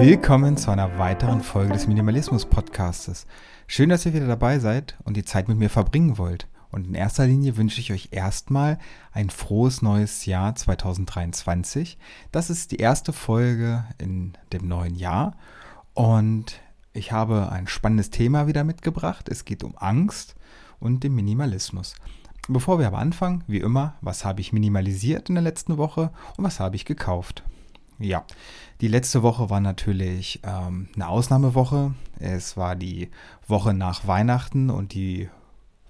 [0.00, 3.26] Willkommen zu einer weiteren Folge des Minimalismus Podcastes.
[3.66, 6.48] Schön, dass ihr wieder dabei seid und die Zeit mit mir verbringen wollt.
[6.70, 8.78] Und in erster Linie wünsche ich euch erstmal
[9.12, 11.98] ein frohes neues Jahr 2023.
[12.32, 15.36] Das ist die erste Folge in dem neuen Jahr
[15.92, 16.62] und
[16.94, 19.28] ich habe ein spannendes Thema wieder mitgebracht.
[19.28, 20.34] Es geht um Angst
[20.78, 21.94] und den Minimalismus.
[22.48, 26.44] Bevor wir aber anfangen, wie immer, was habe ich minimalisiert in der letzten Woche und
[26.44, 27.44] was habe ich gekauft?
[28.00, 28.24] Ja,
[28.80, 31.94] die letzte Woche war natürlich ähm, eine Ausnahmewoche.
[32.18, 33.10] Es war die
[33.46, 35.28] Woche nach Weihnachten und die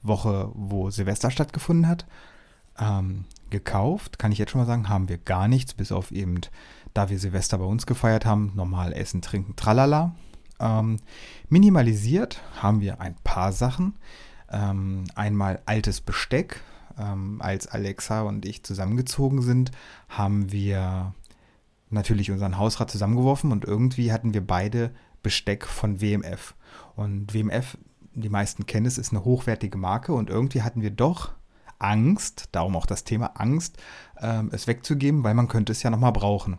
[0.02, 2.06] Woche, wo Silvester stattgefunden hat.
[2.80, 6.40] Ähm, gekauft, kann ich jetzt schon mal sagen, haben wir gar nichts, bis auf eben,
[6.94, 10.16] da wir Silvester bei uns gefeiert haben, normal essen, trinken, tralala.
[10.58, 10.96] Ähm,
[11.48, 13.94] minimalisiert haben wir ein paar Sachen.
[14.50, 16.60] Ähm, einmal altes Besteck.
[16.98, 19.70] Ähm, als Alexa und ich zusammengezogen sind,
[20.08, 21.14] haben wir
[21.90, 26.54] natürlich unseren Hausrat zusammengeworfen und irgendwie hatten wir beide Besteck von WMF.
[26.96, 27.76] Und WMF,
[28.14, 31.32] die meisten kennen es, ist eine hochwertige Marke und irgendwie hatten wir doch
[31.78, 33.78] Angst, darum auch das Thema Angst,
[34.20, 36.58] ähm, es wegzugeben, weil man könnte es ja nochmal brauchen.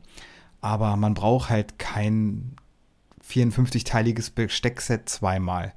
[0.60, 2.56] Aber man braucht halt kein
[3.28, 5.74] 54-teiliges Besteckset zweimal.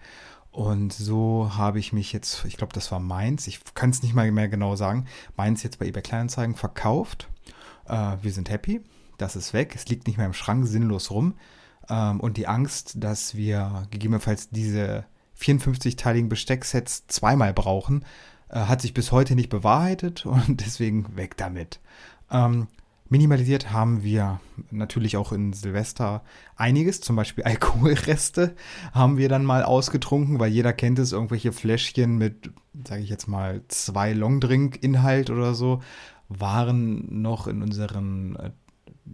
[0.51, 4.15] Und so habe ich mich jetzt, ich glaube, das war meins, ich kann es nicht
[4.15, 7.29] mal mehr genau sagen, meins jetzt bei eBay Kleinanzeigen verkauft.
[7.87, 8.81] Äh, wir sind happy,
[9.19, 11.35] das ist weg, es liegt nicht mehr im Schrank sinnlos rum.
[11.89, 15.05] Ähm, und die Angst, dass wir gegebenenfalls diese
[15.39, 18.05] 54-teiligen Bestecksets zweimal brauchen,
[18.49, 21.81] äh, hat sich bis heute nicht bewahrheitet und deswegen weg damit.
[22.31, 22.69] Ähm,
[23.11, 26.23] Minimalisiert haben wir natürlich auch in Silvester
[26.57, 28.57] einiges, zum Beispiel Alkoholreste
[28.93, 32.51] haben wir dann mal ausgetrunken, weil jeder kennt es, irgendwelche Fläschchen mit,
[32.87, 35.83] sage ich jetzt mal, zwei Longdrink-Inhalt oder so,
[36.29, 38.51] waren noch in, unseren, äh,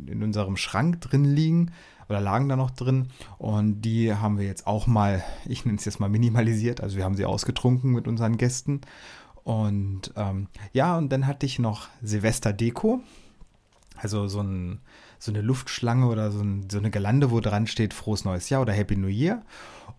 [0.06, 1.72] in unserem Schrank drin liegen
[2.08, 5.84] oder lagen da noch drin und die haben wir jetzt auch mal, ich nenne es
[5.84, 8.80] jetzt mal minimalisiert, also wir haben sie ausgetrunken mit unseren Gästen
[9.44, 13.00] und ähm, ja, und dann hatte ich noch Silvester-Deko.
[13.96, 14.80] Also so, ein,
[15.18, 18.62] so eine Luftschlange oder so, ein, so, eine Gelande, wo dran steht Frohes Neues Jahr
[18.62, 19.42] oder Happy New Year.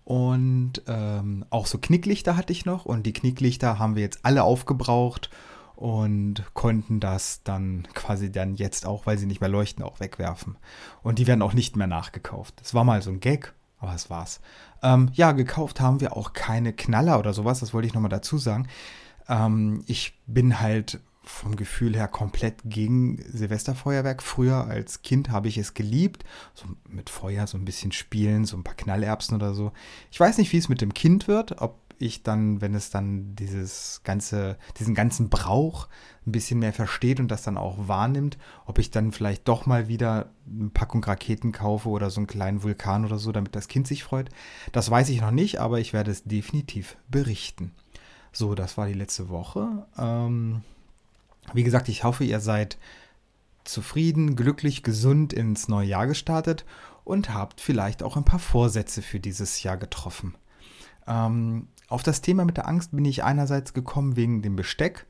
[0.04, 2.86] Und ähm, auch so Knicklichter hatte ich noch.
[2.86, 5.30] Und die Knicklichter haben wir jetzt alle aufgebraucht
[5.82, 10.60] und konnten das dann quasi dann jetzt auch, weil sie nicht mehr leuchten, auch wegwerfen.
[11.02, 12.54] Und die werden auch nicht mehr nachgekauft.
[12.60, 14.42] Das war mal so ein Gag, aber das war's.
[14.84, 18.38] Ähm, ja, gekauft haben wir auch keine Knaller oder sowas, das wollte ich nochmal dazu
[18.38, 18.68] sagen.
[19.28, 24.22] Ähm, ich bin halt vom Gefühl her komplett gegen Silvesterfeuerwerk.
[24.22, 28.56] Früher als Kind habe ich es geliebt, so mit Feuer so ein bisschen spielen, so
[28.56, 29.72] ein paar Knallerbsen oder so.
[30.12, 33.36] Ich weiß nicht, wie es mit dem Kind wird, ob ich dann, wenn es dann
[33.36, 35.88] dieses ganze, diesen ganzen Brauch
[36.26, 39.88] ein bisschen mehr versteht und das dann auch wahrnimmt, ob ich dann vielleicht doch mal
[39.88, 43.88] wieder eine Packung Raketen kaufe oder so einen kleinen Vulkan oder so, damit das Kind
[43.88, 44.30] sich freut.
[44.72, 47.72] Das weiß ich noch nicht, aber ich werde es definitiv berichten.
[48.32, 49.86] So, das war die letzte Woche.
[49.98, 50.62] Ähm,
[51.54, 52.78] wie gesagt, ich hoffe, ihr seid
[53.64, 56.66] zufrieden, glücklich, gesund ins neue Jahr gestartet
[57.04, 60.36] und habt vielleicht auch ein paar Vorsätze für dieses Jahr getroffen.
[61.08, 65.08] Ähm, auf das Thema mit der Angst bin ich einerseits gekommen wegen dem Besteck,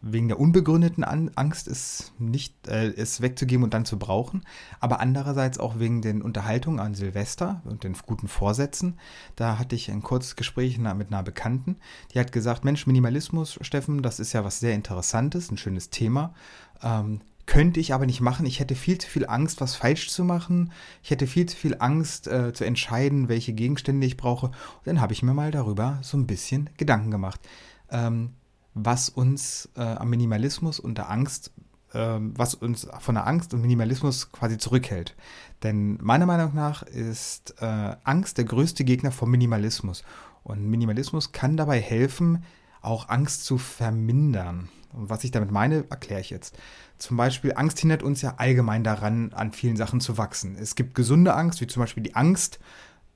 [0.00, 4.44] wegen der unbegründeten Angst, es nicht, äh, es wegzugeben und dann zu brauchen,
[4.80, 8.98] aber andererseits auch wegen den Unterhaltungen an Silvester und den guten Vorsätzen.
[9.36, 11.76] Da hatte ich ein kurzes Gespräch mit einer Bekannten,
[12.12, 16.34] die hat gesagt, Mensch, Minimalismus, Steffen, das ist ja was sehr Interessantes, ein schönes Thema.
[16.82, 18.46] Ähm, könnte ich aber nicht machen.
[18.46, 20.72] Ich hätte viel zu viel Angst, was falsch zu machen.
[21.02, 24.46] Ich hätte viel zu viel Angst äh, zu entscheiden, welche Gegenstände ich brauche.
[24.46, 27.40] Und dann habe ich mir mal darüber so ein bisschen Gedanken gemacht.
[27.90, 28.30] Ähm,
[28.74, 31.52] was uns äh, am Minimalismus und der Angst,
[31.92, 35.14] äh, was uns von der Angst und Minimalismus quasi zurückhält.
[35.62, 40.04] Denn meiner Meinung nach ist äh, Angst der größte Gegner vom Minimalismus.
[40.42, 42.44] Und Minimalismus kann dabei helfen,
[42.80, 44.68] auch Angst zu vermindern.
[44.92, 46.56] Und was ich damit meine, erkläre ich jetzt.
[46.98, 50.56] Zum Beispiel, Angst hindert uns ja allgemein daran, an vielen Sachen zu wachsen.
[50.56, 52.58] Es gibt gesunde Angst, wie zum Beispiel die Angst,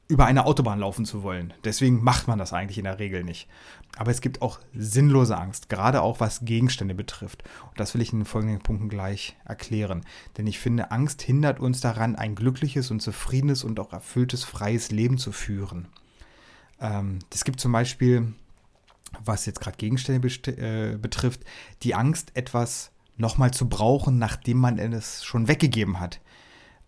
[0.08, 1.52] über eine Autobahn laufen zu wollen.
[1.64, 3.48] Deswegen macht man das eigentlich in der Regel nicht.
[3.96, 7.42] Aber es gibt auch sinnlose Angst, gerade auch was Gegenstände betrifft.
[7.68, 10.04] Und das will ich in den folgenden Punkten gleich erklären.
[10.36, 14.92] Denn ich finde, Angst hindert uns daran, ein glückliches und zufriedenes und auch erfülltes, freies
[14.92, 15.88] Leben zu führen.
[16.80, 18.32] Ähm, es gibt zum Beispiel,
[19.24, 21.44] was jetzt gerade Gegenstände äh, betrifft,
[21.82, 26.20] die Angst, etwas nochmal zu brauchen, nachdem man es schon weggegeben hat.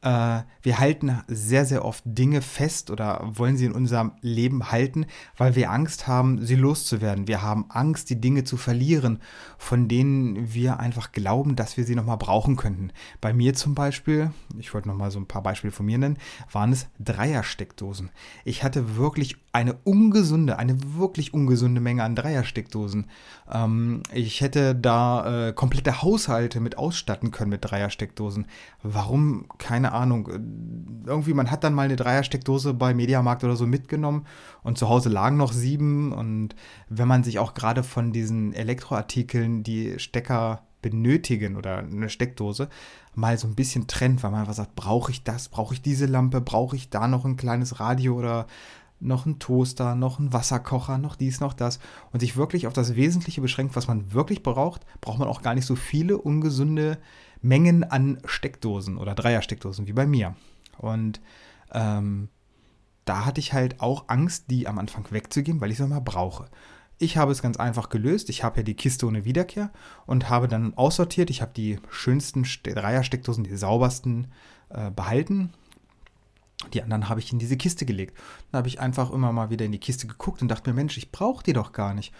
[0.02, 5.06] Äh, wir halten sehr, sehr oft Dinge fest oder wollen sie in unserem Leben halten,
[5.36, 7.26] weil wir Angst haben, sie loszuwerden.
[7.26, 9.20] Wir haben Angst, die Dinge zu verlieren,
[9.56, 12.90] von denen wir einfach glauben, dass wir sie nochmal brauchen könnten.
[13.20, 16.18] Bei mir zum Beispiel, ich wollte nochmal so ein paar Beispiele von mir nennen,
[16.52, 18.10] waren es Dreiersteckdosen.
[18.44, 23.06] Ich hatte wirklich eine ungesunde, eine wirklich ungesunde Menge an Dreiersteckdosen.
[23.50, 28.46] Ähm, ich hätte da äh, komplette Haushalte mit ausstatten können mit Dreiersteckdosen.
[28.82, 29.46] Warum?
[29.58, 29.88] Keine.
[30.04, 34.26] Irgendwie, man hat dann mal eine Dreiersteckdose bei Mediamarkt oder so mitgenommen
[34.62, 36.12] und zu Hause lagen noch sieben.
[36.12, 36.54] Und
[36.88, 42.68] wenn man sich auch gerade von diesen Elektroartikeln die Stecker benötigen oder eine Steckdose
[43.14, 46.06] mal so ein bisschen trennt, weil man einfach sagt, brauche ich das, brauche ich diese
[46.06, 48.46] Lampe, brauche ich da noch ein kleines Radio oder
[49.00, 51.78] noch ein Toaster, noch ein Wasserkocher, noch dies, noch das
[52.12, 55.54] und sich wirklich auf das Wesentliche beschränkt, was man wirklich braucht, braucht man auch gar
[55.54, 56.98] nicht so viele ungesunde
[57.40, 60.34] Mengen an Steckdosen oder Dreiersteckdosen wie bei mir.
[60.78, 61.20] Und
[61.72, 62.28] ähm,
[63.04, 66.46] da hatte ich halt auch Angst, die am Anfang wegzugeben, weil ich sie mal brauche.
[66.98, 68.28] Ich habe es ganz einfach gelöst.
[68.28, 69.70] Ich habe ja die Kiste ohne Wiederkehr
[70.06, 71.30] und habe dann aussortiert.
[71.30, 74.28] Ich habe die schönsten Dreiersteckdosen, die saubersten
[74.70, 75.52] äh, behalten
[76.72, 78.16] die anderen habe ich in diese Kiste gelegt.
[78.50, 80.98] Dann habe ich einfach immer mal wieder in die Kiste geguckt und dachte mir, Mensch,
[80.98, 82.12] ich brauche die doch gar nicht.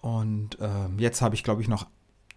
[0.00, 1.86] Und ähm, jetzt habe ich, glaube ich, noch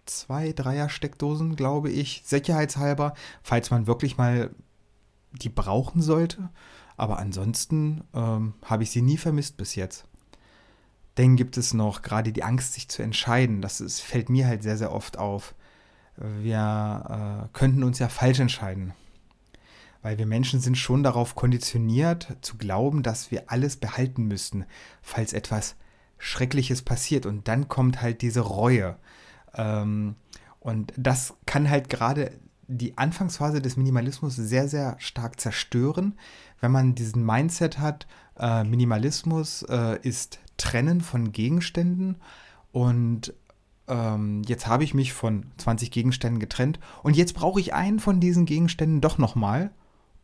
[0.06, 4.50] zwei Dreier-Steckdosen, glaube ich, sicherheitshalber, falls man wirklich mal
[5.32, 6.50] die brauchen sollte.
[6.96, 10.06] Aber ansonsten ähm, habe ich sie nie vermisst bis jetzt.
[11.16, 13.62] Dann gibt es noch gerade die Angst, sich zu entscheiden.
[13.62, 15.54] Das ist, fällt mir halt sehr, sehr oft auf.
[16.16, 18.94] Wir äh, könnten uns ja falsch entscheiden.
[20.02, 24.66] Weil wir Menschen sind schon darauf konditioniert zu glauben, dass wir alles behalten müssten,
[25.02, 25.76] falls etwas
[26.18, 27.26] Schreckliches passiert.
[27.26, 28.96] Und dann kommt halt diese Reue.
[29.56, 30.16] Ähm,
[30.60, 32.32] und das kann halt gerade
[32.66, 36.14] die Anfangsphase des Minimalismus sehr, sehr stark zerstören,
[36.60, 38.06] wenn man diesen Mindset hat,
[38.38, 42.16] äh, Minimalismus äh, ist Trennen von Gegenständen.
[42.72, 43.34] Und
[43.86, 46.80] ähm, jetzt habe ich mich von 20 Gegenständen getrennt.
[47.02, 49.70] Und jetzt brauche ich einen von diesen Gegenständen doch nochmal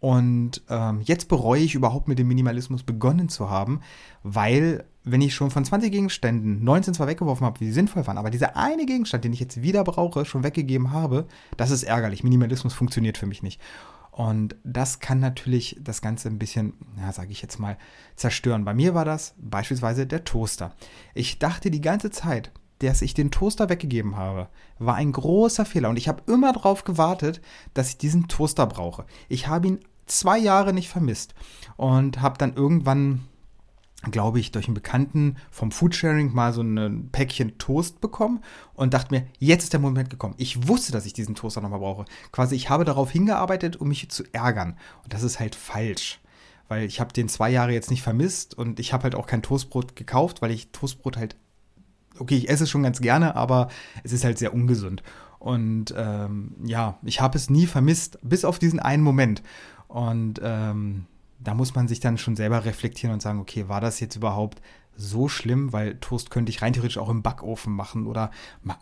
[0.00, 3.81] und ähm, jetzt bereue ich überhaupt mit dem Minimalismus begonnen zu haben,
[4.23, 8.31] weil wenn ich schon von 20 Gegenständen 19 zwar weggeworfen habe, die sinnvoll waren, aber
[8.31, 11.26] dieser eine Gegenstand, den ich jetzt wieder brauche, schon weggegeben habe,
[11.56, 12.23] das ist ärgerlich.
[12.23, 13.61] Minimalismus funktioniert für mich nicht.
[14.11, 17.79] Und das kann natürlich das Ganze ein bisschen, ja, sage ich jetzt mal,
[18.17, 18.64] zerstören.
[18.64, 20.75] Bei mir war das beispielsweise der Toaster.
[21.14, 24.49] Ich dachte die ganze Zeit, dass ich den Toaster weggegeben habe,
[24.79, 25.88] war ein großer Fehler.
[25.91, 27.41] Und ich habe immer darauf gewartet,
[27.73, 29.06] dass ich diesen Toaster brauche.
[29.29, 31.35] Ich habe ihn zwei Jahre nicht vermisst
[31.76, 33.23] und habe dann irgendwann
[34.11, 38.41] glaube ich, durch einen Bekannten vom Foodsharing mal so ein Päckchen Toast bekommen
[38.75, 40.35] und dachte mir, jetzt ist der Moment gekommen.
[40.38, 42.06] Ich wusste, dass ich diesen Toaster nochmal brauche.
[42.32, 44.76] Quasi, ich habe darauf hingearbeitet, um mich zu ärgern.
[45.05, 46.20] Und das ist halt falsch.
[46.69, 49.43] Weil ich habe den zwei Jahre jetzt nicht vermisst und ich habe halt auch kein
[49.43, 51.37] Toastbrot gekauft, weil ich Toastbrot halt,
[52.19, 53.69] okay, ich esse es schon ganz gerne, aber
[54.05, 55.02] es ist halt sehr ungesund.
[55.41, 59.43] Und ähm, ja, ich habe es nie vermisst, bis auf diesen einen Moment.
[59.88, 61.06] Und ähm,
[61.42, 64.60] da muss man sich dann schon selber reflektieren und sagen, okay, war das jetzt überhaupt
[64.94, 65.72] so schlimm?
[65.72, 68.31] Weil Toast könnte ich rein theoretisch auch im Backofen machen oder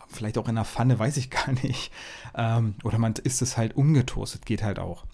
[0.07, 1.91] vielleicht auch in der Pfanne, weiß ich gar nicht.
[2.35, 5.05] Ähm, oder man isst es halt ungetoastet, geht halt auch.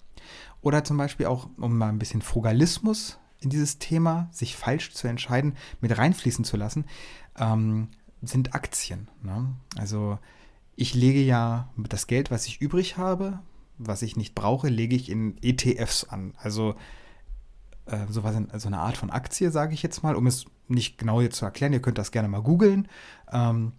[0.60, 5.06] Oder zum Beispiel auch, um mal ein bisschen Frugalismus in dieses Thema, sich falsch zu
[5.06, 6.86] entscheiden, mit reinfließen zu lassen,
[7.38, 7.88] ähm,
[8.22, 9.08] sind Aktien.
[9.22, 9.54] Ne?
[9.76, 10.18] Also
[10.74, 13.40] ich lege ja das Geld, was ich übrig habe,
[13.78, 16.34] was ich nicht brauche, lege ich in ETFs an.
[16.36, 16.74] Also
[17.86, 20.98] äh, sowas in, so eine Art von Aktie, sage ich jetzt mal, um es nicht
[20.98, 21.72] genau jetzt zu erklären.
[21.72, 22.88] Ihr könnt das gerne mal googeln
[23.32, 23.72] ähm,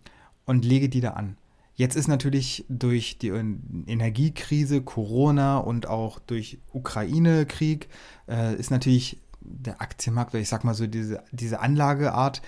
[0.46, 1.38] und lege die da an.
[1.76, 7.88] Jetzt ist natürlich durch die Energiekrise, Corona und auch durch Ukraine-Krieg
[8.28, 12.42] äh, ist natürlich der Aktienmarkt, oder ich sag mal so, diese, diese Anlageart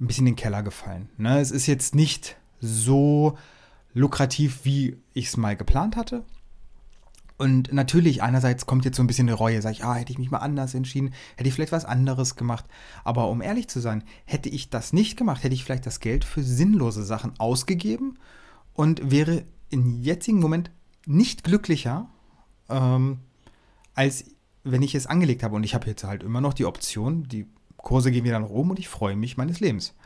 [0.00, 1.08] ein bisschen in den Keller gefallen.
[1.16, 1.38] Ne?
[1.38, 3.38] Es ist jetzt nicht so
[3.94, 6.24] lukrativ, wie ich es mal geplant hatte.
[7.42, 10.18] Und natürlich, einerseits kommt jetzt so ein bisschen eine Reue, sage ich, ah, hätte ich
[10.20, 12.64] mich mal anders entschieden, hätte ich vielleicht was anderes gemacht.
[13.02, 16.24] Aber um ehrlich zu sein, hätte ich das nicht gemacht, hätte ich vielleicht das Geld
[16.24, 18.16] für sinnlose Sachen ausgegeben
[18.74, 20.70] und wäre im jetzigen Moment
[21.04, 22.08] nicht glücklicher,
[22.68, 23.18] ähm,
[23.96, 24.24] als
[24.62, 25.56] wenn ich es angelegt habe.
[25.56, 28.70] Und ich habe jetzt halt immer noch die Option, die Kurse gehen wieder nach oben
[28.70, 29.96] und ich freue mich meines Lebens.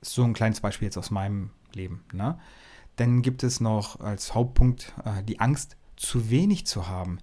[0.00, 2.02] So ein kleines Beispiel jetzt aus meinem Leben.
[2.14, 2.38] Ne?
[2.96, 7.18] Dann gibt es noch als Hauptpunkt äh, die Angst, zu wenig zu haben.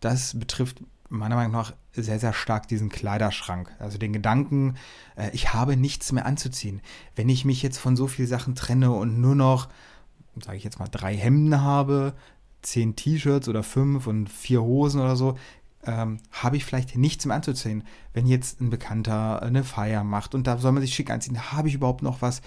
[0.00, 3.74] Das betrifft meiner Meinung nach sehr, sehr stark diesen Kleiderschrank.
[3.78, 4.76] Also den Gedanken,
[5.16, 6.80] äh, ich habe nichts mehr anzuziehen.
[7.16, 9.68] Wenn ich mich jetzt von so vielen Sachen trenne und nur noch,
[10.42, 12.14] sage ich jetzt mal, drei Hemden habe,
[12.62, 15.36] zehn T-Shirts oder fünf und vier Hosen oder so,
[15.84, 17.84] ähm, habe ich vielleicht nichts mehr anzuziehen.
[18.12, 21.68] Wenn jetzt ein Bekannter eine Feier macht und da soll man sich schick anziehen, habe
[21.68, 22.42] ich überhaupt noch was?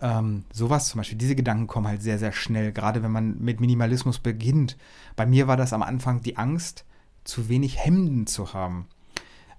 [0.00, 3.60] Ähm, sowas zum Beispiel, diese Gedanken kommen halt sehr, sehr schnell, gerade wenn man mit
[3.60, 4.76] Minimalismus beginnt.
[5.14, 6.84] Bei mir war das am Anfang die Angst,
[7.24, 8.86] zu wenig Hemden zu haben.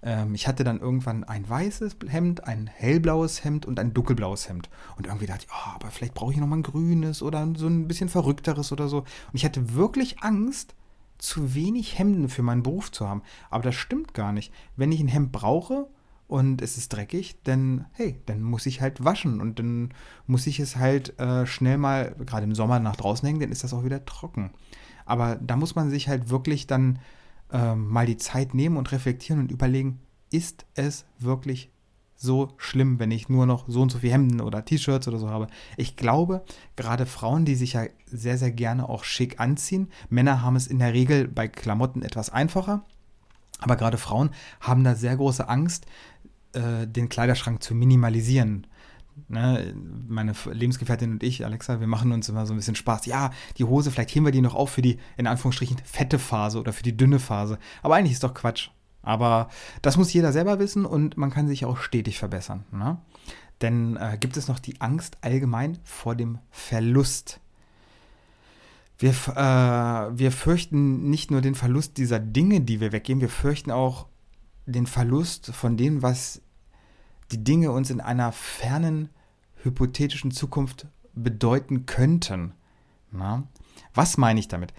[0.03, 4.69] Ähm, ich hatte dann irgendwann ein weißes Hemd, ein hellblaues Hemd und ein dunkelblaues Hemd.
[4.95, 7.67] Und irgendwie dachte ich, oh, aber vielleicht brauche ich noch mal ein grünes oder so
[7.67, 8.99] ein bisschen verrückteres oder so.
[8.99, 10.75] Und ich hatte wirklich Angst,
[11.17, 13.23] zu wenig Hemden für meinen Beruf zu haben.
[13.49, 14.53] Aber das stimmt gar nicht.
[14.75, 15.87] Wenn ich ein Hemd brauche
[16.27, 19.93] und es ist dreckig, dann, hey, dann muss ich halt waschen und dann
[20.25, 23.63] muss ich es halt äh, schnell mal, gerade im Sommer, nach draußen hängen, dann ist
[23.63, 24.51] das auch wieder trocken.
[25.05, 26.99] Aber da muss man sich halt wirklich dann
[27.51, 31.71] äh, mal die Zeit nehmen und reflektieren und überlegen, ist es wirklich
[32.17, 35.29] so schlimm, wenn ich nur noch so und so viel Hemden oder T-Shirts oder so
[35.29, 35.47] habe.
[35.77, 36.43] Ich glaube,
[36.75, 40.79] gerade Frauen, die sich ja sehr, sehr gerne auch schick anziehen, Männer haben es in
[40.79, 42.83] der Regel bei Klamotten etwas einfacher,
[43.59, 45.85] aber gerade Frauen haben da sehr große Angst,
[46.57, 48.67] äh, den Kleiderschrank zu minimalisieren.
[49.29, 49.73] Ne,
[50.07, 53.07] meine Lebensgefährtin und ich, Alexa, wir machen uns immer so ein bisschen Spaß.
[53.07, 56.59] Ja, die Hose, vielleicht heben wir die noch auf für die, in Anführungsstrichen, fette Phase
[56.59, 57.57] oder für die dünne Phase.
[57.81, 58.69] Aber eigentlich ist doch Quatsch.
[59.01, 59.49] Aber
[59.81, 62.65] das muss jeder selber wissen und man kann sich auch stetig verbessern.
[62.71, 62.97] Ne?
[63.61, 67.39] Denn äh, gibt es noch die Angst allgemein vor dem Verlust.
[68.99, 73.71] Wir, äh, wir fürchten nicht nur den Verlust dieser Dinge, die wir weggeben, wir fürchten
[73.71, 74.07] auch
[74.65, 76.41] den Verlust von dem, was
[77.31, 79.09] die Dinge uns in einer fernen,
[79.63, 82.53] hypothetischen Zukunft bedeuten könnten.
[83.11, 83.43] Na?
[83.93, 84.73] Was meine ich damit?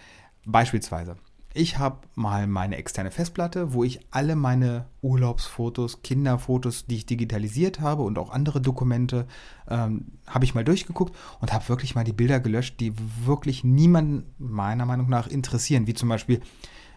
[0.47, 1.17] Beispielsweise,
[1.55, 7.81] ich habe mal meine externe Festplatte, wo ich alle meine Urlaubsfotos, Kinderfotos, die ich digitalisiert
[7.81, 9.26] habe und auch andere Dokumente,
[9.69, 12.93] ähm, habe ich mal durchgeguckt und habe wirklich mal die Bilder gelöscht, die
[13.25, 15.87] wirklich niemanden meiner Meinung nach interessieren.
[15.87, 16.40] Wie zum Beispiel,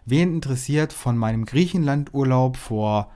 [0.05, 3.11] wen interessiert von meinem Griechenland-Urlaub vor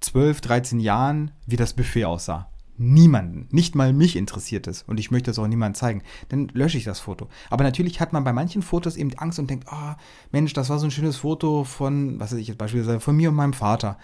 [0.00, 2.48] 12, 13 Jahren, wie das Buffet aussah?
[2.78, 6.78] niemanden, nicht mal mich interessiert es und ich möchte es auch niemandem zeigen, dann lösche
[6.78, 7.28] ich das Foto.
[7.50, 10.70] Aber natürlich hat man bei manchen Fotos eben Angst und denkt, ah, oh, Mensch, das
[10.70, 13.52] war so ein schönes Foto von, was weiß ich jetzt beispielsweise, von mir und meinem
[13.52, 13.98] Vater.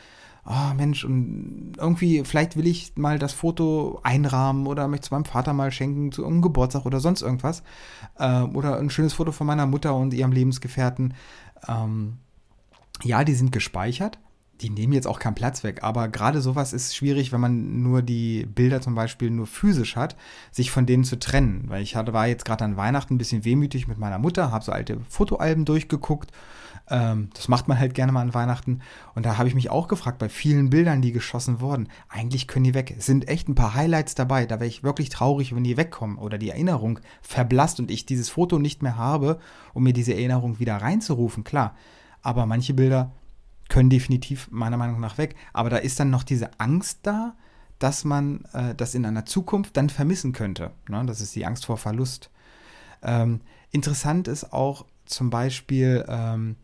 [0.45, 5.11] Ah, oh, Mensch, und irgendwie, vielleicht will ich mal das Foto einrahmen oder möchte es
[5.11, 7.63] meinem Vater mal schenken zu einem Geburtstag oder sonst irgendwas.
[8.19, 11.15] Äh, oder ein schönes Foto von meiner Mutter und ihrem Lebensgefährten.
[11.67, 12.19] Ähm,
[13.03, 14.19] ja, die sind gespeichert,
[14.61, 18.03] die nehmen jetzt auch keinen Platz weg, aber gerade sowas ist schwierig, wenn man nur
[18.03, 20.17] die Bilder zum Beispiel nur physisch hat,
[20.53, 21.65] sich von denen zu trennen.
[21.67, 24.65] Weil ich hatte, war jetzt gerade an Weihnachten ein bisschen wehmütig mit meiner Mutter, habe
[24.65, 26.31] so alte Fotoalben durchgeguckt.
[26.89, 28.81] Ähm, das macht man halt gerne mal an Weihnachten.
[29.15, 32.65] Und da habe ich mich auch gefragt, bei vielen Bildern, die geschossen wurden, eigentlich können
[32.65, 32.95] die weg.
[32.97, 34.47] Es sind echt ein paar Highlights dabei.
[34.47, 38.29] Da wäre ich wirklich traurig, wenn die wegkommen oder die Erinnerung verblasst und ich dieses
[38.29, 39.39] Foto nicht mehr habe,
[39.73, 41.45] um mir diese Erinnerung wieder reinzurufen.
[41.45, 41.75] Klar.
[42.23, 43.13] Aber manche Bilder
[43.75, 45.35] können definitiv meiner Meinung nach weg.
[45.53, 47.35] Aber da ist dann noch diese Angst da,
[47.81, 50.71] dass man äh, das in einer Zukunft dann vermissen könnte.
[50.89, 51.03] Ne?
[51.07, 52.31] Das ist die Angst vor Verlust.
[53.03, 53.41] Ähm,
[53.73, 56.55] interessant ist auch zum Beispiel, ähm,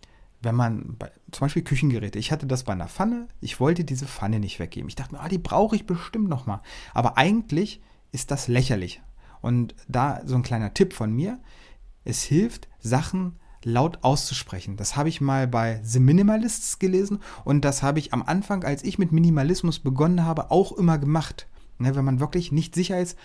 [0.40, 2.16] wenn man bei, zum Beispiel Küchengeräte.
[2.20, 3.26] Ich hatte das bei einer Pfanne.
[3.40, 4.88] Ich wollte diese Pfanne nicht weggeben.
[4.88, 6.62] Ich dachte mir, ah, die brauche ich bestimmt noch mal.
[6.94, 7.80] Aber eigentlich
[8.12, 9.02] ist das lächerlich.
[9.40, 11.40] Und da so ein kleiner Tipp von mir:
[12.04, 14.76] Es hilft, Sachen laut auszusprechen.
[14.76, 18.82] Das habe ich mal bei The Minimalists gelesen und das habe ich am Anfang, als
[18.84, 21.46] ich mit Minimalismus begonnen habe, auch immer gemacht.
[21.78, 23.16] Ne, wenn man wirklich nicht sicher ist,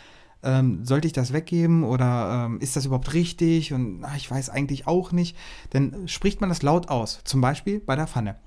[0.44, 4.50] ähm, sollte ich das weggeben oder ähm, ist das überhaupt richtig und ach, ich weiß
[4.50, 5.36] eigentlich auch nicht,
[5.72, 7.22] dann spricht man das laut aus.
[7.24, 8.38] Zum Beispiel bei der Pfanne.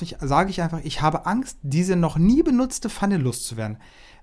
[0.00, 3.78] Ich, sage ich einfach, ich habe Angst, diese noch nie benutzte Pfanne loszuwerden,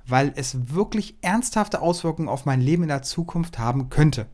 [0.06, 4.27] weil es wirklich ernsthafte Auswirkungen auf mein Leben in der Zukunft haben könnte.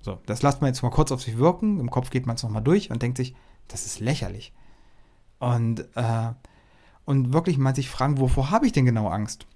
[0.00, 1.80] So, das lasst man jetzt mal kurz auf sich wirken.
[1.80, 3.34] Im Kopf geht man es nochmal durch und denkt sich,
[3.66, 4.52] das ist lächerlich.
[5.38, 6.32] Und, äh,
[7.04, 9.46] und wirklich mal sich fragen, wovor habe ich denn genau Angst?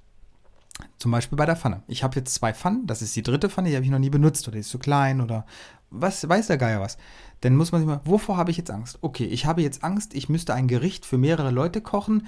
[0.98, 1.82] Zum Beispiel bei der Pfanne.
[1.86, 4.10] Ich habe jetzt zwei Pfannen, das ist die dritte Pfanne, die habe ich noch nie
[4.10, 5.46] benutzt oder die ist zu klein oder
[5.90, 6.96] was weiß der Geier was.
[7.42, 8.98] Dann muss man sich mal, wovor habe ich jetzt Angst?
[9.02, 12.26] Okay, ich habe jetzt Angst, ich müsste ein Gericht für mehrere Leute kochen,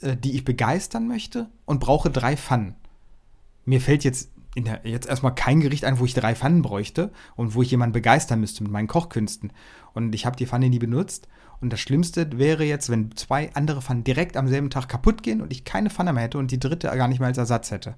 [0.00, 2.76] äh, die ich begeistern möchte und brauche drei Pfannen.
[3.64, 7.54] Mir fällt jetzt der, jetzt erstmal kein Gericht ein, wo ich drei Pfannen bräuchte und
[7.54, 9.52] wo ich jemanden begeistern müsste mit meinen Kochkünsten.
[9.94, 11.28] Und ich habe die Pfanne nie benutzt.
[11.60, 15.40] Und das Schlimmste wäre jetzt, wenn zwei andere Pfannen direkt am selben Tag kaputt gehen
[15.40, 17.96] und ich keine Pfanne mehr hätte und die dritte gar nicht mehr als Ersatz hätte.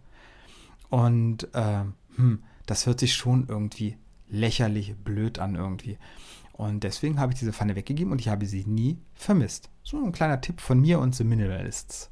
[0.91, 1.85] Und äh,
[2.17, 3.97] hm, das hört sich schon irgendwie
[4.29, 5.97] lächerlich blöd an irgendwie.
[6.53, 9.71] Und deswegen habe ich diese Pfanne weggegeben und ich habe sie nie vermisst.
[9.83, 12.11] So ein kleiner Tipp von mir und The Minimalists.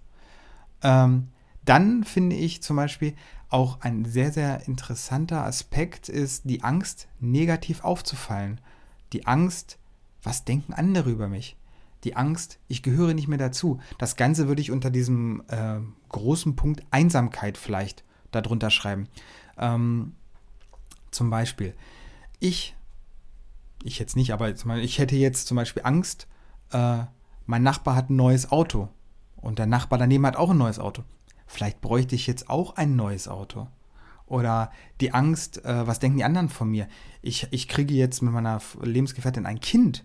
[0.82, 1.28] Ähm,
[1.64, 3.14] dann finde ich zum Beispiel
[3.50, 8.60] auch ein sehr, sehr interessanter Aspekt ist die Angst, negativ aufzufallen.
[9.12, 9.78] Die Angst,
[10.22, 11.56] was denken andere über mich?
[12.04, 13.80] Die Angst, ich gehöre nicht mehr dazu.
[13.98, 19.08] Das Ganze würde ich unter diesem äh, großen Punkt Einsamkeit vielleicht darunter schreiben.
[19.58, 20.14] Ähm,
[21.10, 21.74] zum Beispiel,
[22.38, 22.76] ich,
[23.82, 26.28] ich jetzt nicht, aber ich hätte jetzt zum Beispiel Angst,
[26.72, 27.04] äh,
[27.46, 28.88] mein Nachbar hat ein neues Auto
[29.36, 31.02] und der Nachbar daneben hat auch ein neues Auto.
[31.50, 33.66] Vielleicht bräuchte ich jetzt auch ein neues Auto.
[34.26, 36.86] Oder die Angst, äh, was denken die anderen von mir?
[37.22, 40.04] Ich, ich kriege jetzt mit meiner Lebensgefährtin ein Kind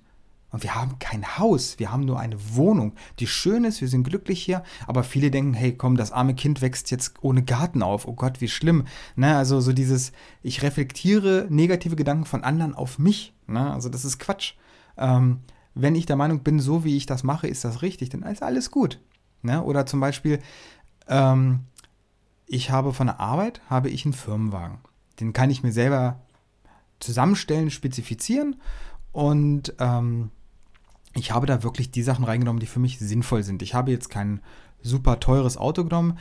[0.50, 4.06] und wir haben kein Haus, wir haben nur eine Wohnung, die schön ist, wir sind
[4.06, 8.08] glücklich hier, aber viele denken, hey, komm, das arme Kind wächst jetzt ohne Garten auf,
[8.08, 8.86] oh Gott, wie schlimm.
[9.16, 9.38] Ne?
[9.38, 13.36] Also so dieses, ich reflektiere negative Gedanken von anderen auf mich.
[13.46, 13.72] Ne?
[13.72, 14.54] Also das ist Quatsch.
[14.98, 15.42] Ähm,
[15.76, 18.42] wenn ich der Meinung bin, so wie ich das mache, ist das richtig, dann ist
[18.42, 19.00] alles gut.
[19.44, 19.62] Ne?
[19.62, 20.40] Oder zum Beispiel,
[21.08, 21.66] ähm,
[22.48, 24.80] ich habe von der Arbeit, habe ich einen Firmenwagen.
[25.20, 26.20] Den kann ich mir selber
[27.00, 28.58] zusammenstellen, spezifizieren
[29.12, 30.32] und ähm,
[31.16, 33.62] ich habe da wirklich die Sachen reingenommen, die für mich sinnvoll sind.
[33.62, 34.42] Ich habe jetzt kein
[34.82, 36.18] super teures Auto genommen.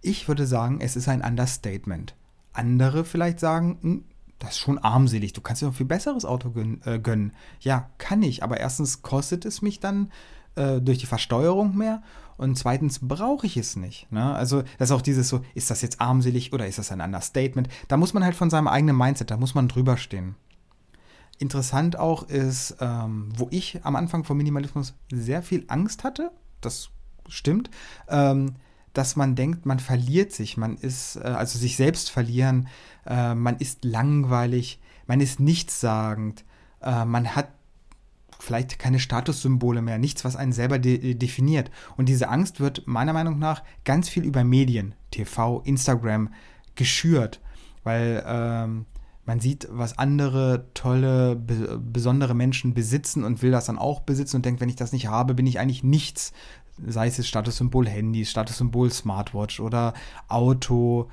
[0.00, 2.16] Ich würde sagen, es ist ein Understatement.
[2.52, 4.04] Andere vielleicht sagen, hm,
[4.40, 5.32] das ist schon armselig.
[5.32, 6.52] Du kannst dir ein viel besseres Auto
[6.84, 7.32] äh, gönnen.
[7.60, 8.42] Ja, kann ich.
[8.42, 10.10] Aber erstens kostet es mich dann
[10.54, 12.02] äh, durch die Versteuerung mehr
[12.36, 14.10] und zweitens brauche ich es nicht.
[14.10, 14.34] Ne?
[14.34, 17.68] Also das ist auch dieses so, ist das jetzt armselig oder ist das ein Understatement?
[17.88, 20.34] Da muss man halt von seinem eigenen Mindset, da muss man drüber stehen.
[21.38, 26.30] Interessant auch ist, ähm, wo ich am Anfang vom Minimalismus sehr viel Angst hatte,
[26.60, 26.90] das
[27.28, 27.70] stimmt,
[28.08, 28.56] ähm,
[28.92, 32.68] dass man denkt, man verliert sich, man ist, äh, also sich selbst verlieren,
[33.06, 36.44] äh, man ist langweilig, man ist nichtssagend,
[36.80, 37.48] äh, man hat
[38.42, 41.70] vielleicht keine Statussymbole mehr, nichts, was einen selber de definiert.
[41.96, 46.32] Und diese Angst wird meiner Meinung nach ganz viel über Medien, TV, Instagram
[46.74, 47.40] geschürt,
[47.84, 48.86] weil ähm,
[49.24, 54.36] man sieht, was andere tolle, be besondere Menschen besitzen und will das dann auch besitzen
[54.36, 56.32] und denkt, wenn ich das nicht habe, bin ich eigentlich nichts.
[56.84, 59.94] Sei es das Statussymbol Handy, Statussymbol Smartwatch oder
[60.26, 61.08] Auto,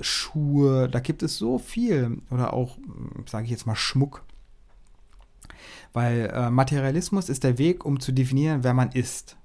[0.00, 2.22] Schuhe, da gibt es so viel.
[2.30, 2.78] Oder auch,
[3.26, 4.24] sage ich jetzt mal, Schmuck.
[5.92, 9.36] Weil äh, Materialismus ist der Weg, um zu definieren, wer man ist.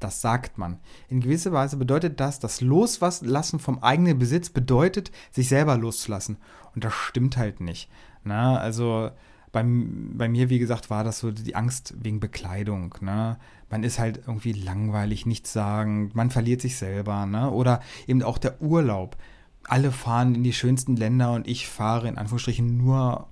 [0.00, 0.78] Das sagt man.
[1.08, 6.38] In gewisser Weise bedeutet das, das Loslassen vom eigenen Besitz bedeutet, sich selber loszulassen.
[6.74, 7.90] Und das stimmt halt nicht.
[8.24, 9.10] Na, also
[9.52, 12.94] bei, bei mir, wie gesagt, war das so die Angst wegen Bekleidung.
[13.00, 13.38] Ne?
[13.68, 17.26] Man ist halt irgendwie langweilig, nichts sagen, man verliert sich selber.
[17.26, 17.50] Ne?
[17.50, 19.16] Oder eben auch der Urlaub.
[19.64, 23.28] Alle fahren in die schönsten Länder und ich fahre in Anführungsstrichen nur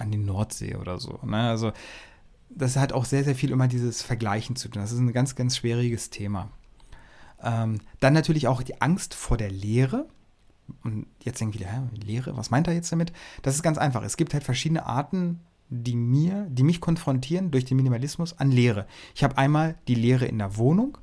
[0.00, 1.18] an die Nordsee oder so.
[1.22, 1.48] Ne?
[1.48, 1.72] Also
[2.48, 4.82] das hat auch sehr, sehr viel immer dieses Vergleichen zu tun.
[4.82, 6.50] Das ist ein ganz, ganz schwieriges Thema.
[7.42, 10.08] Ähm, dann natürlich auch die Angst vor der Lehre.
[10.82, 13.12] Und jetzt denken wieder, Lehre, was meint er jetzt damit?
[13.42, 14.02] Das ist ganz einfach.
[14.02, 18.86] Es gibt halt verschiedene Arten, die mir, die mich konfrontieren durch den Minimalismus an Lehre.
[19.14, 20.98] Ich habe einmal die Lehre in der Wohnung.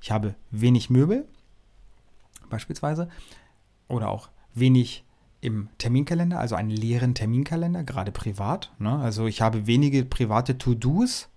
[0.00, 1.26] Ich habe wenig Möbel,
[2.50, 3.08] beispielsweise,
[3.88, 5.04] oder auch wenig
[5.40, 8.72] im Terminkalender, also einen leeren Terminkalender, gerade privat.
[8.78, 8.98] Ne?
[8.98, 11.28] Also ich habe wenige private To-Dos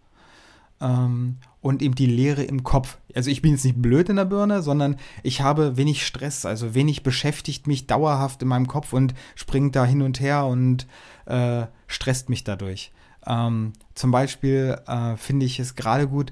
[0.82, 2.98] ähm, und eben die Leere im Kopf.
[3.14, 6.74] Also ich bin jetzt nicht blöd in der Birne, sondern ich habe wenig Stress, also
[6.74, 10.88] wenig beschäftigt mich dauerhaft in meinem Kopf und springt da hin und her und
[11.26, 12.92] äh, stresst mich dadurch.
[13.28, 16.32] Ähm, zum Beispiel äh, finde ich es gerade gut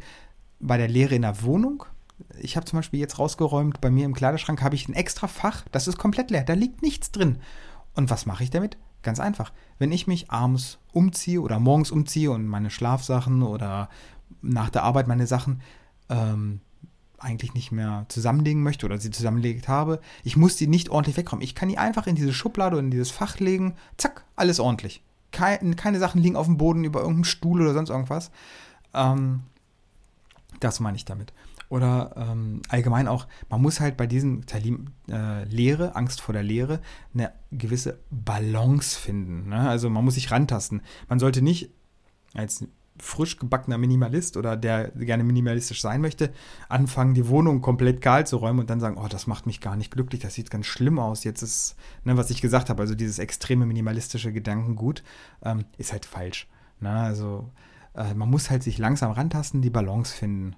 [0.59, 1.85] bei der Lehre in der Wohnung
[2.39, 5.65] ich habe zum Beispiel jetzt rausgeräumt, bei mir im Kleiderschrank habe ich ein extra Fach,
[5.71, 7.37] das ist komplett leer, da liegt nichts drin.
[7.95, 8.77] Und was mache ich damit?
[9.01, 9.53] Ganz einfach.
[9.77, 13.89] Wenn ich mich abends umziehe oder morgens umziehe und meine Schlafsachen oder
[14.41, 15.61] nach der Arbeit meine Sachen
[16.09, 16.61] ähm,
[17.17, 21.43] eigentlich nicht mehr zusammenlegen möchte oder sie zusammengelegt habe, ich muss die nicht ordentlich wegräumen.
[21.43, 25.01] Ich kann die einfach in diese Schublade oder in dieses Fach legen, zack, alles ordentlich.
[25.31, 28.31] Keine, keine Sachen liegen auf dem Boden über irgendeinem Stuhl oder sonst irgendwas.
[28.93, 29.41] Ähm,
[30.59, 31.33] das meine ich damit.
[31.69, 36.43] Oder ähm, allgemein auch, man muss halt bei diesen Talim, äh, Lehre, Angst vor der
[36.43, 36.81] Lehre,
[37.13, 39.49] eine gewisse Balance finden.
[39.49, 39.69] Ne?
[39.69, 40.81] Also man muss sich rantasten.
[41.07, 41.69] Man sollte nicht
[42.33, 42.65] als
[43.01, 46.31] frisch gebackener Minimalist oder der gerne minimalistisch sein möchte,
[46.67, 49.75] anfangen, die Wohnung komplett kahl zu räumen und dann sagen, oh, das macht mich gar
[49.75, 51.23] nicht glücklich, das sieht ganz schlimm aus.
[51.23, 55.03] Jetzt ist, ne, was ich gesagt habe, also dieses extreme minimalistische Gedankengut,
[55.43, 56.47] ähm, ist halt falsch.
[56.79, 56.91] Ne?
[56.91, 57.49] Also
[57.95, 60.55] äh, man muss halt sich langsam rantasten, die Balance finden.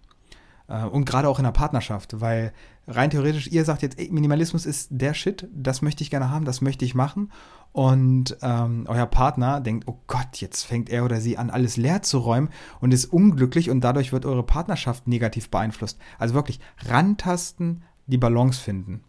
[0.71, 2.53] Äh, und gerade auch in der Partnerschaft, weil
[2.87, 6.45] rein theoretisch, ihr sagt jetzt, ey, Minimalismus ist der Shit, das möchte ich gerne haben,
[6.45, 7.31] das möchte ich machen.
[7.73, 12.01] Und ähm, euer Partner denkt, oh Gott, jetzt fängt er oder sie an, alles leer
[12.01, 15.97] zu räumen und ist unglücklich und dadurch wird eure Partnerschaft negativ beeinflusst.
[16.19, 19.03] Also wirklich rantasten, die Balance finden.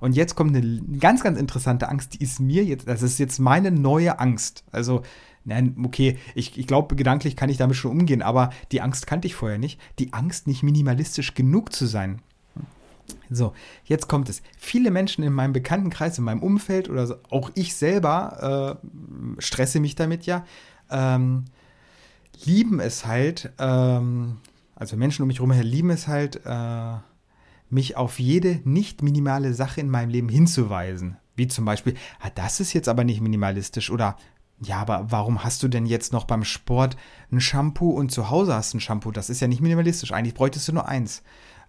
[0.00, 3.38] Und jetzt kommt eine ganz, ganz interessante Angst, die ist mir jetzt, das ist jetzt
[3.38, 4.64] meine neue Angst.
[4.72, 5.02] Also
[5.44, 9.26] Nein, okay, ich, ich glaube, gedanklich kann ich damit schon umgehen, aber die Angst kannte
[9.26, 9.80] ich vorher nicht.
[9.98, 12.20] Die Angst, nicht minimalistisch genug zu sein.
[13.30, 13.52] So,
[13.84, 14.42] jetzt kommt es.
[14.56, 19.80] Viele Menschen in meinem Bekanntenkreis, in meinem Umfeld oder so, auch ich selber äh, stresse
[19.80, 20.44] mich damit ja,
[20.90, 21.46] ähm,
[22.44, 24.38] lieben es halt, ähm,
[24.76, 26.94] also Menschen um mich herum lieben es halt, äh,
[27.70, 31.16] mich auf jede nicht minimale Sache in meinem Leben hinzuweisen.
[31.34, 34.16] Wie zum Beispiel, ah, das ist jetzt aber nicht minimalistisch oder
[34.64, 36.96] ja, aber warum hast du denn jetzt noch beim Sport
[37.32, 39.10] ein Shampoo und zu Hause hast ein Shampoo?
[39.10, 40.12] Das ist ja nicht minimalistisch.
[40.12, 41.22] Eigentlich bräuchtest du nur eins.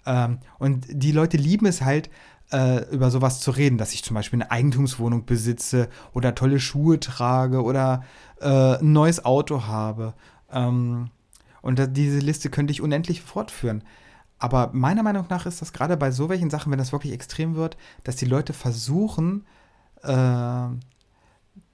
[0.06, 2.10] Ähm, und die Leute lieben es halt,
[2.52, 7.00] äh, über sowas zu reden, dass ich zum Beispiel eine Eigentumswohnung besitze oder tolle Schuhe
[7.00, 8.04] trage oder
[8.40, 10.14] äh, ein neues Auto habe.
[10.52, 11.10] Ähm,
[11.62, 13.84] und diese Liste könnte ich unendlich fortführen.
[14.38, 17.56] Aber meiner Meinung nach ist das gerade bei so welchen Sachen, wenn das wirklich extrem
[17.56, 19.46] wird, dass die Leute versuchen
[20.04, 20.68] äh,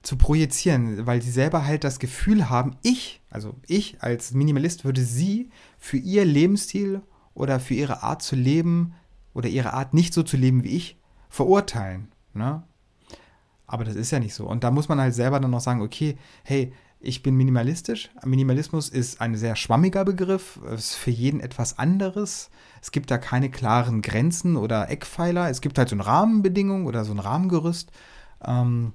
[0.02, 5.02] zu projizieren, weil sie selber halt das Gefühl haben, ich, also ich als Minimalist würde
[5.02, 7.02] sie für ihr Lebensstil
[7.34, 8.94] oder für ihre Art zu leben
[9.34, 12.08] oder ihre Art nicht so zu leben wie ich verurteilen.
[12.32, 12.62] Ne?
[13.66, 14.46] Aber das ist ja nicht so.
[14.46, 18.10] Und da muss man halt selber dann noch sagen, okay, hey, ich bin minimalistisch.
[18.24, 22.50] Minimalismus ist ein sehr schwammiger Begriff, ist für jeden etwas anderes.
[22.82, 25.48] Es gibt da keine klaren Grenzen oder Eckpfeiler.
[25.48, 27.90] Es gibt halt so eine Rahmenbedingung oder so ein Rahmengerüst.
[28.44, 28.92] Ähm,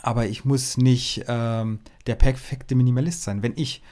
[0.00, 3.42] aber ich muss nicht ähm, der perfekte Minimalist sein.
[3.42, 3.82] Wenn ich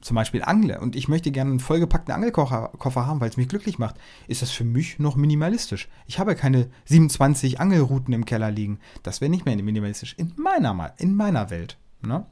[0.00, 3.78] zum Beispiel angle und ich möchte gerne einen vollgepackten Angelkoffer haben, weil es mich glücklich
[3.78, 3.96] macht,
[4.26, 5.88] ist das für mich noch minimalistisch.
[6.06, 8.80] Ich habe keine 27 Angelrouten im Keller liegen.
[9.02, 11.78] Das wäre nicht mehr minimalistisch in meiner, in meiner Welt.
[12.02, 12.26] Ne?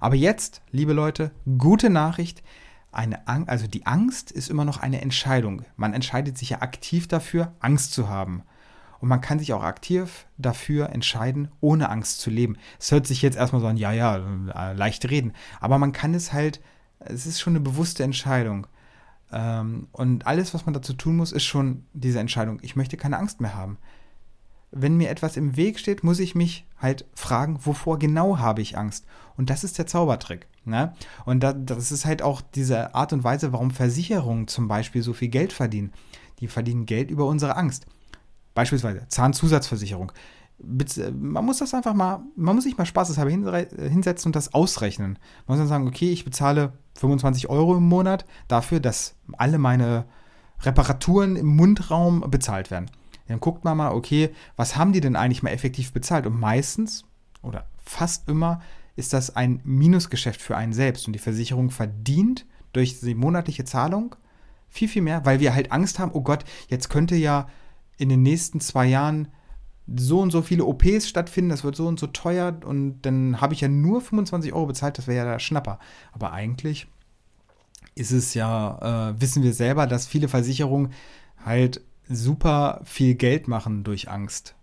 [0.00, 2.42] Aber jetzt, liebe Leute, gute Nachricht.
[2.90, 5.62] Eine Ang also die Angst ist immer noch eine Entscheidung.
[5.76, 8.42] Man entscheidet sich ja aktiv dafür, Angst zu haben.
[9.00, 12.56] Und man kann sich auch aktiv dafür entscheiden, ohne Angst zu leben.
[12.78, 15.32] Es hört sich jetzt erstmal so an, ja, ja, äh, leicht reden.
[15.60, 16.60] Aber man kann es halt,
[16.98, 18.66] es ist schon eine bewusste Entscheidung.
[19.32, 22.58] Ähm, und alles, was man dazu tun muss, ist schon diese Entscheidung.
[22.62, 23.78] Ich möchte keine Angst mehr haben
[24.70, 28.76] wenn mir etwas im Weg steht, muss ich mich halt fragen, wovor genau habe ich
[28.76, 29.06] Angst?
[29.36, 30.46] Und das ist der Zaubertrick.
[30.64, 30.92] Ne?
[31.24, 35.12] Und da, das ist halt auch diese Art und Weise, warum Versicherungen zum Beispiel so
[35.12, 35.92] viel Geld verdienen.
[36.40, 37.86] Die verdienen Geld über unsere Angst.
[38.58, 40.10] Beispielsweise Zahnzusatzversicherung.
[40.58, 45.16] Man muss das einfach mal, man muss sich mal spaßeshalber hinsetzen und das ausrechnen.
[45.46, 50.06] Man muss dann sagen, okay, ich bezahle 25 Euro im Monat dafür, dass alle meine
[50.62, 52.90] Reparaturen im Mundraum bezahlt werden.
[53.28, 56.26] Dann guckt man mal, okay, was haben die denn eigentlich mal effektiv bezahlt?
[56.26, 57.04] Und meistens
[57.42, 58.60] oder fast immer
[58.96, 61.06] ist das ein Minusgeschäft für einen selbst.
[61.06, 64.16] Und die Versicherung verdient durch die monatliche Zahlung
[64.68, 67.46] viel, viel mehr, weil wir halt Angst haben, oh Gott, jetzt könnte ja
[67.98, 69.28] in den nächsten zwei Jahren
[69.96, 73.54] so und so viele OPs stattfinden, das wird so und so teuer und dann habe
[73.54, 75.78] ich ja nur 25 Euro bezahlt, das wäre ja der Schnapper.
[76.12, 76.86] Aber eigentlich
[77.94, 80.92] ist es ja, äh, wissen wir selber, dass viele Versicherungen
[81.44, 84.54] halt super viel Geld machen durch Angst.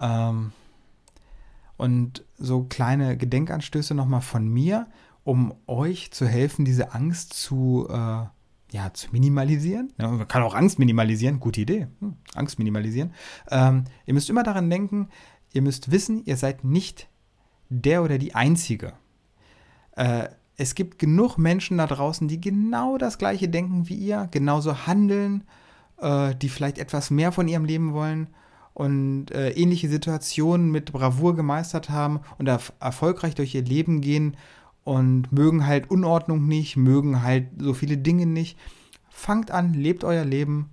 [0.00, 0.52] Ähm,
[1.76, 4.88] und so kleine Gedenkanstöße nochmal von mir,
[5.24, 8.24] um euch zu helfen, diese Angst zu, äh,
[8.72, 9.92] ja, zu minimalisieren.
[9.98, 11.88] Ja, man kann auch Angst minimalisieren, gute Idee.
[12.00, 13.12] Hm, Angst minimalisieren.
[13.50, 15.08] Ähm, ihr müsst immer daran denken,
[15.52, 17.08] ihr müsst wissen, ihr seid nicht
[17.68, 18.94] der oder die Einzige.
[19.96, 24.86] Äh, es gibt genug Menschen da draußen, die genau das gleiche denken wie ihr, genauso
[24.86, 25.44] handeln
[26.02, 28.28] äh, die vielleicht etwas mehr von ihrem Leben wollen
[28.74, 34.36] und äh, ähnliche Situationen mit Bravour gemeistert haben und erf erfolgreich durch ihr Leben gehen
[34.84, 38.58] und mögen halt Unordnung nicht, mögen halt so viele Dinge nicht.
[39.08, 40.70] Fangt an, lebt euer Leben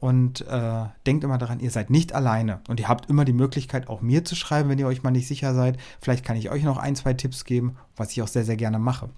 [0.00, 3.88] und äh, denkt immer daran, ihr seid nicht alleine und ihr habt immer die Möglichkeit,
[3.88, 5.78] auch mir zu schreiben, wenn ihr euch mal nicht sicher seid.
[6.00, 8.78] Vielleicht kann ich euch noch ein, zwei Tipps geben, was ich auch sehr, sehr gerne
[8.78, 9.10] mache.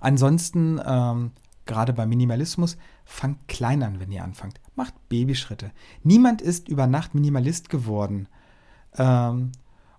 [0.00, 1.30] Ansonsten ähm,
[1.66, 4.60] gerade beim Minimalismus, fangt klein an, wenn ihr anfangt.
[4.74, 5.70] Macht Babyschritte.
[6.02, 8.28] Niemand ist über Nacht Minimalist geworden.
[8.96, 9.52] Ähm,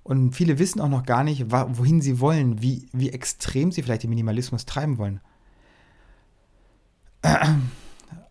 [0.06, 4.04] und viele wissen auch noch gar nicht, wohin sie wollen, wie, wie extrem sie vielleicht
[4.04, 5.20] den Minimalismus treiben wollen.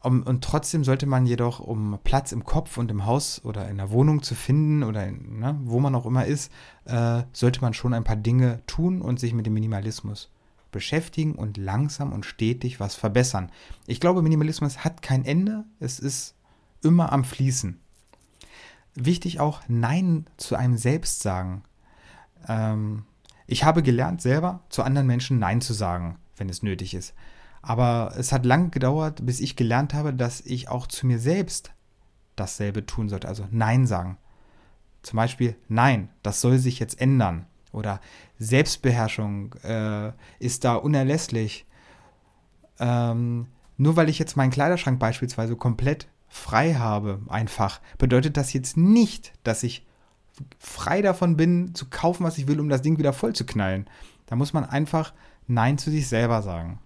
[0.03, 3.91] Und trotzdem sollte man jedoch, um Platz im Kopf und im Haus oder in der
[3.91, 6.53] Wohnung zu finden oder in, ne, wo man auch immer ist,
[6.85, 10.31] äh, sollte man schon ein paar Dinge tun und sich mit dem Minimalismus
[10.73, 13.51] beschäftigen und langsam und stetig was verbessern.
[13.87, 16.35] Ich glaube, Minimalismus hat kein Ende, es ist
[16.83, 17.81] immer am Fließen.
[18.95, 21.63] Wichtig auch, Nein zu einem selbst sagen.
[22.49, 23.05] Ähm,
[23.47, 27.15] ich habe gelernt, selber zu anderen Menschen Nein zu sagen, wenn es nötig ist.
[27.63, 31.73] Aber es hat lange gedauert, bis ich gelernt habe, dass ich auch zu mir selbst
[32.37, 33.29] dasselbe tun sollte.
[33.29, 34.19] Also Nein sagen.
[35.03, 37.47] Zum Beispiel, nein, das soll sich jetzt ändern.
[37.73, 38.01] Oder
[38.39, 41.67] Selbstbeherrschung äh, ist da unerlässlich.
[42.79, 48.77] Ähm, nur weil ich jetzt meinen Kleiderschrank beispielsweise komplett frei habe, einfach, bedeutet das jetzt
[48.77, 49.87] nicht, dass ich
[50.59, 53.89] frei davon bin, zu kaufen, was ich will, um das Ding wieder voll zu knallen.
[54.27, 55.15] Da muss man einfach
[55.47, 56.81] Nein zu sich selber sagen.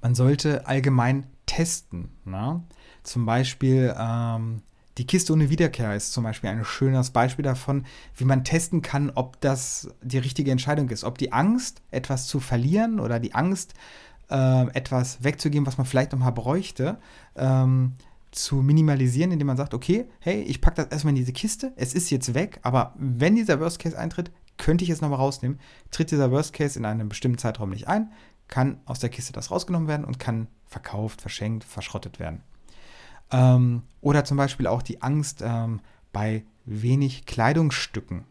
[0.00, 2.10] Man sollte allgemein testen.
[2.24, 2.62] Ne?
[3.02, 4.62] Zum Beispiel ähm,
[4.96, 7.84] die Kiste ohne Wiederkehr ist zum Beispiel ein schönes Beispiel davon,
[8.14, 11.02] wie man testen kann, ob das die richtige Entscheidung ist.
[11.02, 16.12] Ob die Angst, etwas zu verlieren oder die Angst, äh, etwas wegzugeben, was man vielleicht
[16.12, 16.98] noch mal bräuchte,
[17.34, 17.94] ähm,
[18.30, 21.94] zu minimalisieren, indem man sagt, okay, hey, ich packe das erstmal in diese Kiste, es
[21.94, 25.58] ist jetzt weg, aber wenn dieser Worst Case eintritt, könnte ich es nochmal rausnehmen.
[25.90, 28.12] Tritt dieser Worst Case in einem bestimmten Zeitraum nicht ein,
[28.48, 32.42] kann aus der Kiste das rausgenommen werden und kann verkauft, verschenkt, verschrottet werden.
[33.30, 35.80] Ähm, oder zum Beispiel auch die Angst ähm,
[36.12, 38.24] bei wenig Kleidungsstücken.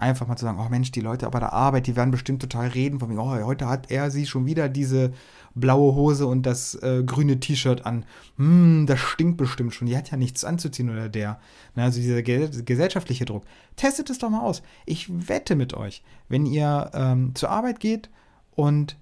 [0.00, 2.68] Einfach mal zu sagen, oh Mensch, die Leute bei der Arbeit, die werden bestimmt total
[2.68, 5.12] reden, von wegen, oh, heute hat er sie schon wieder diese
[5.54, 8.06] blaue Hose und das äh, grüne T-Shirt an.
[8.38, 9.88] Hm, das stinkt bestimmt schon.
[9.88, 11.38] Die hat ja nichts anzuziehen oder der.
[11.74, 13.44] Na, also dieser ge gesellschaftliche Druck.
[13.76, 14.62] Testet es doch mal aus.
[14.86, 18.08] Ich wette mit euch, wenn ihr ähm, zur Arbeit geht
[18.52, 18.96] und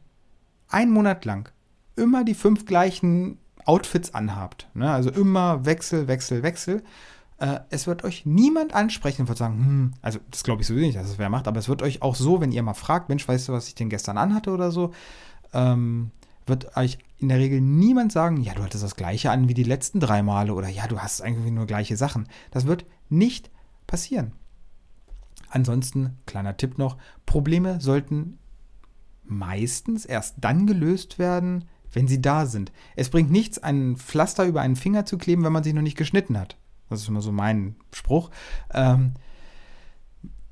[0.68, 1.48] einen Monat lang
[1.94, 4.90] immer die fünf gleichen Outfits anhabt, ne?
[4.90, 6.82] also immer Wechsel, Wechsel, Wechsel,
[7.38, 10.86] äh, es wird euch niemand ansprechen und wird sagen, hm, also das glaube ich sowieso
[10.86, 13.08] nicht, dass es wer macht, aber es wird euch auch so, wenn ihr mal fragt,
[13.08, 14.92] Mensch, weißt du, was ich denn gestern anhatte oder so,
[15.52, 16.10] ähm,
[16.46, 19.64] wird euch in der Regel niemand sagen, ja, du hattest das gleiche an wie die
[19.64, 22.28] letzten drei Male oder ja, du hast eigentlich nur gleiche Sachen.
[22.50, 23.50] Das wird nicht
[23.86, 24.32] passieren.
[25.50, 26.96] Ansonsten, kleiner Tipp noch,
[27.26, 28.38] Probleme sollten
[29.24, 32.72] meistens erst dann gelöst werden, wenn sie da sind.
[32.96, 35.96] Es bringt nichts, ein Pflaster über einen Finger zu kleben, wenn man sich noch nicht
[35.96, 36.56] geschnitten hat.
[36.88, 38.30] Das ist immer so mein Spruch.
[38.72, 39.14] Ähm,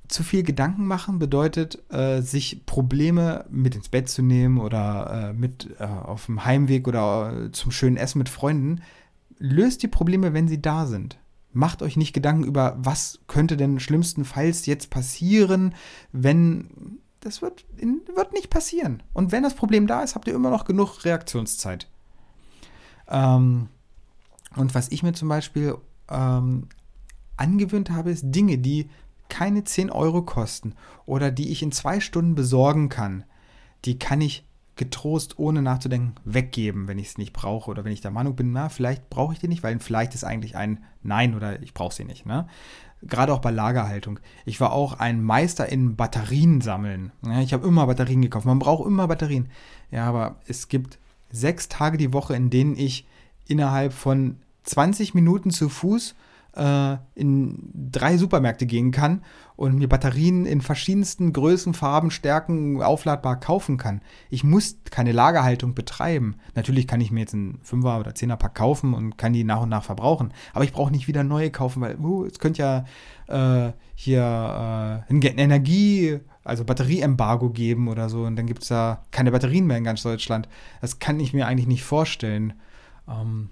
[0.09, 5.33] zu viel Gedanken machen bedeutet, äh, sich Probleme mit ins Bett zu nehmen oder äh,
[5.33, 8.83] mit äh, auf dem Heimweg oder äh, zum schönen Essen mit Freunden.
[9.39, 11.19] Löst die Probleme, wenn sie da sind.
[11.53, 15.75] Macht euch nicht Gedanken über, was könnte denn schlimmstenfalls jetzt passieren,
[16.13, 17.01] wenn.
[17.21, 19.03] Das wird, wird nicht passieren.
[19.13, 21.89] Und wenn das Problem da ist, habt ihr immer noch genug Reaktionszeit.
[23.09, 23.69] Ähm,
[24.55, 25.77] und was ich mir zum Beispiel
[26.11, 26.69] ähm,
[27.37, 28.89] angewöhnt habe, ist Dinge, die
[29.29, 33.25] keine 10 Euro kosten oder die ich in zwei Stunden besorgen kann,
[33.85, 34.45] die kann ich
[34.77, 38.53] getrost, ohne nachzudenken, weggeben, wenn ich es nicht brauche oder wenn ich der Meinung bin,
[38.53, 41.95] na, vielleicht brauche ich die nicht, weil vielleicht ist eigentlich ein Nein oder ich brauche
[41.95, 42.27] sie nicht.
[42.27, 42.47] Ne?
[43.03, 44.21] Gerade auch bei Lagerhaltung.
[44.45, 47.11] Ich war auch ein Meister in Batterien sammeln.
[47.25, 48.47] Ja, ich habe immer Batterien gekauft.
[48.47, 49.49] Man braucht immer Batterien.
[49.91, 50.99] Ja, aber es gibt
[51.31, 53.07] sechs Tage die Woche, in denen ich
[53.47, 56.15] innerhalb von 20 Minuten zu Fuß
[56.57, 59.23] äh, in drei Supermärkte gehen kann
[59.57, 64.01] und mir Batterien in verschiedensten Größen, Farben, Stärken aufladbar kaufen kann.
[64.31, 66.37] Ich muss keine Lagerhaltung betreiben.
[66.55, 69.63] Natürlich kann ich mir jetzt einen 5er oder 10er Pack kaufen und kann die nach
[69.63, 70.33] und nach verbrauchen.
[70.53, 74.21] Aber ich brauche nicht wieder neue kaufen, weil uh, es könnte ja äh, hier
[75.09, 79.67] äh, ein Energie, also Batterieembargo geben oder so und dann gibt es da keine Batterien
[79.67, 80.49] mehr in ganz Deutschland.
[80.81, 82.55] Das kann ich mir eigentlich nicht vorstellen.
[83.09, 83.51] Ähm,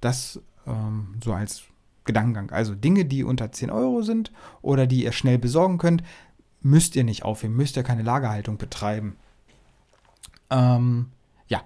[0.00, 1.64] das ähm, so als
[2.04, 2.50] Gedankengang.
[2.50, 6.02] Also Dinge, die unter 10 Euro sind oder die ihr schnell besorgen könnt,
[6.60, 9.16] müsst ihr nicht aufheben, müsst ihr keine Lagerhaltung betreiben.
[10.50, 11.06] Ähm,
[11.48, 11.62] ja,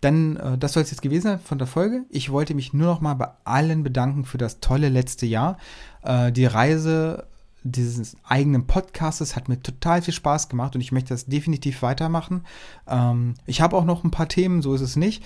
[0.00, 2.04] dann, äh, das soll es jetzt gewesen sein von der Folge.
[2.10, 5.58] Ich wollte mich nur noch mal bei allen bedanken für das tolle letzte Jahr.
[6.02, 7.26] Äh, die Reise
[7.62, 12.44] dieses eigenen Podcastes hat mir total viel Spaß gemacht und ich möchte das definitiv weitermachen.
[12.86, 15.24] Ähm, ich habe auch noch ein paar Themen, so ist es nicht.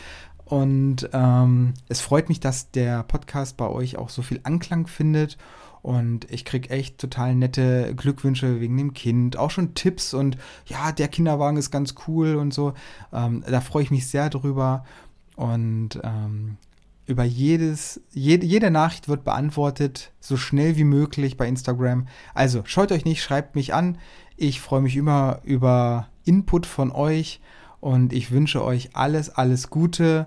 [0.51, 5.39] Und ähm, es freut mich, dass der Podcast bei euch auch so viel Anklang findet.
[5.81, 9.37] Und ich kriege echt total nette Glückwünsche wegen dem Kind.
[9.37, 10.37] Auch schon Tipps und
[10.67, 12.75] ja, der Kinderwagen ist ganz cool und so.
[13.13, 14.85] Ähm, da freue ich mich sehr drüber.
[15.37, 16.57] Und ähm,
[17.07, 22.09] über jedes, jede, jede Nachricht wird beantwortet, so schnell wie möglich bei Instagram.
[22.35, 23.99] Also schaut euch nicht, schreibt mich an.
[24.37, 27.41] Ich freue mich immer über Input von euch
[27.79, 30.27] und ich wünsche euch alles, alles Gute